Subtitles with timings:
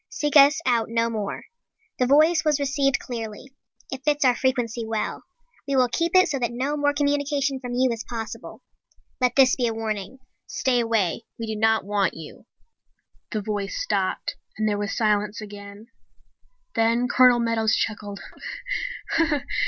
[0.09, 1.43] Seek us out no more.
[1.99, 3.51] The voice was received clearly.
[3.91, 5.25] It fits our frequency well.
[5.67, 8.63] We will keep it so that no more communication from you is possible.
[9.21, 10.17] Let this be a warning.
[10.47, 11.25] Stay away!
[11.37, 12.45] We do not want you!_"
[13.31, 15.85] The voice stopped and there was silence again.
[16.73, 18.21] Then Colonel Meadows chuckled.